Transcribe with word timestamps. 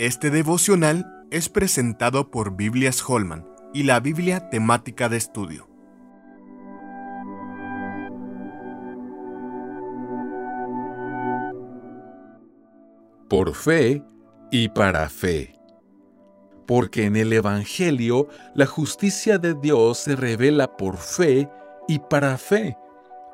Este 0.00 0.30
devocional 0.30 1.26
es 1.30 1.50
presentado 1.50 2.30
por 2.30 2.56
Biblias 2.56 3.04
Holman 3.06 3.46
y 3.74 3.82
la 3.82 4.00
Biblia 4.00 4.48
temática 4.48 5.10
de 5.10 5.18
estudio. 5.18 5.68
Por 13.28 13.54
fe 13.54 14.02
y 14.50 14.70
para 14.70 15.06
fe. 15.10 15.54
Porque 16.66 17.04
en 17.04 17.16
el 17.16 17.30
Evangelio 17.34 18.26
la 18.54 18.64
justicia 18.64 19.36
de 19.36 19.52
Dios 19.52 19.98
se 19.98 20.16
revela 20.16 20.78
por 20.78 20.96
fe 20.96 21.46
y 21.88 21.98
para 21.98 22.38
fe, 22.38 22.74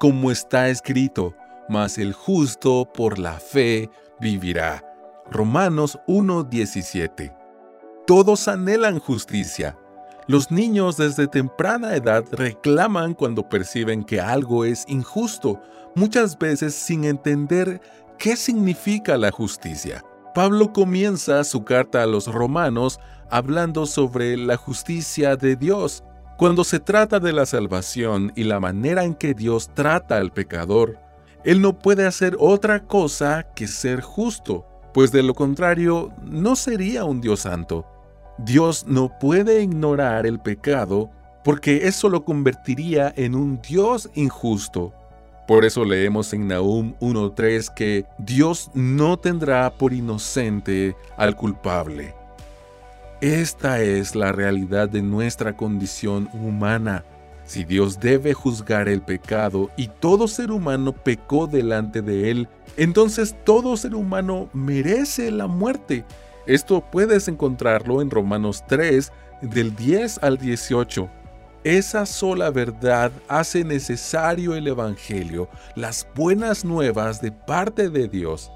como 0.00 0.32
está 0.32 0.70
escrito, 0.70 1.36
mas 1.68 1.98
el 1.98 2.12
justo 2.12 2.90
por 2.92 3.20
la 3.20 3.34
fe 3.34 3.88
vivirá. 4.18 4.87
Romanos 5.30 5.98
1:17. 6.06 7.34
Todos 8.06 8.48
anhelan 8.48 8.98
justicia. 8.98 9.76
Los 10.26 10.50
niños 10.50 10.96
desde 10.96 11.26
temprana 11.26 11.94
edad 11.94 12.24
reclaman 12.32 13.12
cuando 13.12 13.46
perciben 13.46 14.04
que 14.04 14.22
algo 14.22 14.64
es 14.64 14.84
injusto, 14.88 15.60
muchas 15.94 16.38
veces 16.38 16.74
sin 16.74 17.04
entender 17.04 17.82
qué 18.18 18.36
significa 18.36 19.18
la 19.18 19.30
justicia. 19.30 20.02
Pablo 20.34 20.72
comienza 20.72 21.44
su 21.44 21.62
carta 21.62 22.02
a 22.02 22.06
los 22.06 22.26
romanos 22.26 22.98
hablando 23.30 23.84
sobre 23.84 24.36
la 24.38 24.56
justicia 24.56 25.36
de 25.36 25.56
Dios. 25.56 26.04
Cuando 26.38 26.64
se 26.64 26.80
trata 26.80 27.20
de 27.20 27.32
la 27.34 27.44
salvación 27.44 28.32
y 28.34 28.44
la 28.44 28.60
manera 28.60 29.04
en 29.04 29.14
que 29.14 29.34
Dios 29.34 29.70
trata 29.74 30.16
al 30.16 30.32
pecador, 30.32 30.98
Él 31.44 31.60
no 31.60 31.78
puede 31.78 32.06
hacer 32.06 32.36
otra 32.38 32.84
cosa 32.84 33.46
que 33.54 33.66
ser 33.66 34.00
justo 34.00 34.64
pues 34.92 35.12
de 35.12 35.22
lo 35.22 35.34
contrario 35.34 36.12
no 36.22 36.56
sería 36.56 37.04
un 37.04 37.20
Dios 37.20 37.40
santo. 37.40 37.86
Dios 38.38 38.86
no 38.86 39.18
puede 39.18 39.62
ignorar 39.62 40.26
el 40.26 40.38
pecado 40.38 41.10
porque 41.44 41.88
eso 41.88 42.08
lo 42.08 42.24
convertiría 42.24 43.12
en 43.16 43.34
un 43.34 43.60
Dios 43.60 44.10
injusto. 44.14 44.92
Por 45.46 45.64
eso 45.64 45.84
leemos 45.84 46.32
en 46.34 46.46
Nahum 46.46 46.94
1.3 47.00 47.72
que 47.72 48.04
Dios 48.18 48.70
no 48.74 49.16
tendrá 49.16 49.70
por 49.70 49.94
inocente 49.94 50.94
al 51.16 51.36
culpable. 51.36 52.14
Esta 53.20 53.80
es 53.80 54.14
la 54.14 54.30
realidad 54.30 54.88
de 54.88 55.02
nuestra 55.02 55.56
condición 55.56 56.28
humana. 56.34 57.02
Si 57.48 57.64
Dios 57.64 57.98
debe 57.98 58.34
juzgar 58.34 58.90
el 58.90 59.00
pecado 59.00 59.70
y 59.74 59.88
todo 59.88 60.28
ser 60.28 60.50
humano 60.50 60.92
pecó 60.92 61.46
delante 61.46 62.02
de 62.02 62.30
Él, 62.30 62.48
entonces 62.76 63.34
todo 63.42 63.78
ser 63.78 63.94
humano 63.94 64.50
merece 64.52 65.30
la 65.30 65.46
muerte. 65.46 66.04
Esto 66.46 66.84
puedes 66.92 67.26
encontrarlo 67.26 68.02
en 68.02 68.10
Romanos 68.10 68.62
3, 68.68 69.10
del 69.40 69.74
10 69.74 70.18
al 70.22 70.36
18. 70.36 71.08
Esa 71.64 72.04
sola 72.04 72.50
verdad 72.50 73.12
hace 73.28 73.64
necesario 73.64 74.54
el 74.54 74.66
Evangelio, 74.66 75.48
las 75.74 76.06
buenas 76.14 76.66
nuevas 76.66 77.22
de 77.22 77.32
parte 77.32 77.88
de 77.88 78.08
Dios. 78.08 78.52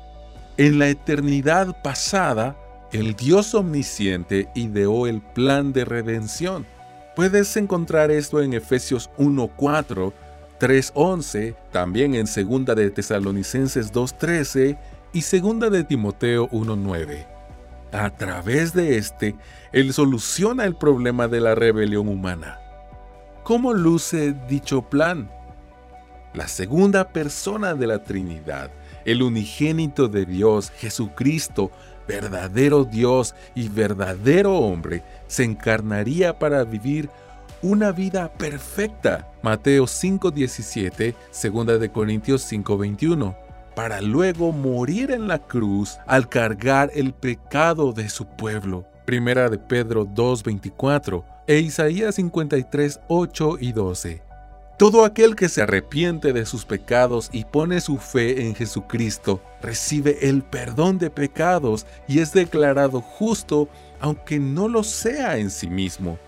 En 0.58 0.78
la 0.78 0.88
eternidad 0.88 1.80
pasada, 1.82 2.58
el 2.92 3.14
Dios 3.14 3.54
omnisciente 3.54 4.50
ideó 4.54 5.06
el 5.06 5.22
plan 5.22 5.72
de 5.72 5.86
redención 5.86 6.66
Puedes 7.14 7.54
encontrar 7.58 8.10
esto 8.10 8.40
en 8.40 8.54
Efesios 8.54 9.10
1.4, 9.18 10.12
3.11, 10.58 11.54
también 11.70 12.14
en 12.14 12.24
2 12.24 12.76
de 12.76 12.90
Tesalonicenses 12.90 13.92
2.13 13.92 14.78
y 15.12 15.40
2 15.40 15.70
de 15.70 15.84
Timoteo 15.84 16.48
1.9. 16.50 17.26
A 17.92 18.08
través 18.08 18.72
de 18.72 18.96
este, 18.96 19.36
Él 19.72 19.92
soluciona 19.92 20.64
el 20.64 20.74
problema 20.74 21.28
de 21.28 21.40
la 21.40 21.54
rebelión 21.54 22.08
humana. 22.08 22.58
¿Cómo 23.42 23.74
luce 23.74 24.34
dicho 24.48 24.82
plan? 24.82 25.30
La 26.32 26.48
segunda 26.48 27.08
persona 27.08 27.74
de 27.74 27.86
la 27.86 28.02
Trinidad, 28.02 28.70
el 29.04 29.22
unigénito 29.22 30.08
de 30.08 30.24
Dios, 30.24 30.70
Jesucristo, 30.70 31.70
verdadero 32.12 32.84
Dios 32.84 33.34
y 33.54 33.68
verdadero 33.68 34.58
hombre, 34.58 35.02
se 35.28 35.44
encarnaría 35.44 36.38
para 36.38 36.64
vivir 36.64 37.08
una 37.62 37.92
vida 37.92 38.30
perfecta. 38.32 39.28
Mateo 39.42 39.86
5:17, 39.86 41.14
2 41.32 41.80
de 41.80 41.88
Corintios 41.90 42.42
5:21, 42.42 43.34
para 43.74 44.00
luego 44.00 44.52
morir 44.52 45.10
en 45.10 45.26
la 45.26 45.38
cruz 45.38 45.96
al 46.06 46.28
cargar 46.28 46.90
el 46.94 47.14
pecado 47.14 47.92
de 47.92 48.10
su 48.10 48.26
pueblo. 48.26 48.84
Primera 49.06 49.48
de 49.48 49.58
Pedro 49.58 50.04
2:24 50.04 51.24
e 51.46 51.60
Isaías 51.60 52.14
53:8 52.16 53.56
y 53.58 53.72
12. 53.72 54.31
Todo 54.82 55.04
aquel 55.04 55.36
que 55.36 55.48
se 55.48 55.62
arrepiente 55.62 56.32
de 56.32 56.44
sus 56.44 56.64
pecados 56.64 57.30
y 57.30 57.44
pone 57.44 57.80
su 57.80 57.98
fe 57.98 58.48
en 58.48 58.56
Jesucristo 58.56 59.40
recibe 59.60 60.28
el 60.28 60.42
perdón 60.42 60.98
de 60.98 61.08
pecados 61.08 61.86
y 62.08 62.18
es 62.18 62.32
declarado 62.32 63.00
justo 63.00 63.68
aunque 64.00 64.40
no 64.40 64.66
lo 64.66 64.82
sea 64.82 65.38
en 65.38 65.52
sí 65.52 65.68
mismo. 65.68 66.18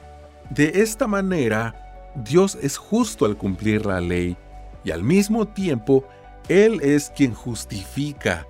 De 0.50 0.70
esta 0.82 1.08
manera, 1.08 2.12
Dios 2.14 2.56
es 2.62 2.76
justo 2.76 3.24
al 3.24 3.36
cumplir 3.36 3.86
la 3.86 4.00
ley 4.00 4.36
y 4.84 4.92
al 4.92 5.02
mismo 5.02 5.48
tiempo 5.48 6.04
Él 6.48 6.80
es 6.80 7.10
quien 7.10 7.34
justifica. 7.34 8.46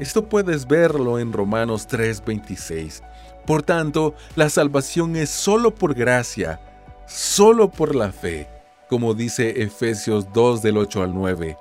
Esto 0.00 0.28
puedes 0.28 0.66
verlo 0.66 1.20
en 1.20 1.32
Romanos 1.32 1.86
3:26. 1.86 3.04
Por 3.46 3.62
tanto, 3.62 4.16
la 4.34 4.50
salvación 4.50 5.14
es 5.14 5.30
solo 5.30 5.72
por 5.72 5.94
gracia, 5.94 6.58
solo 7.06 7.70
por 7.70 7.94
la 7.94 8.10
fe 8.10 8.48
como 8.88 9.14
dice 9.14 9.62
Efesios 9.62 10.32
2 10.32 10.62
del 10.62 10.78
8 10.78 11.02
al 11.02 11.14
9. 11.14 11.56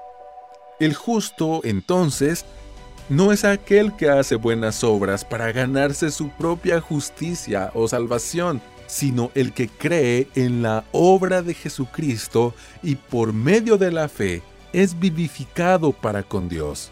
El 0.80 0.94
justo, 0.94 1.62
entonces, 1.64 2.46
no 3.10 3.32
es 3.32 3.44
aquel 3.44 3.96
que 3.96 4.10
hace 4.10 4.36
buenas 4.36 4.84
obras 4.84 5.26
para 5.26 5.52
ganarse 5.52 6.12
su 6.12 6.30
propia 6.30 6.80
justicia 6.82 7.72
o 7.74 7.88
salvación, 7.88 8.62
sino 8.88 9.32
el 9.36 9.54
que 9.54 9.68
cree 9.68 10.28
en 10.36 10.62
la 10.62 10.84
obra 10.92 11.42
de 11.42 11.54
Jesucristo 11.54 12.54
y 12.82 12.96
por 12.96 13.34
medio 13.34 13.78
de 13.78 13.92
la 13.92 14.08
fe 14.08 14.42
es 14.72 15.00
vivificado 15.00 15.92
para 15.92 16.24
con 16.24 16.50
Dios. 16.50 16.92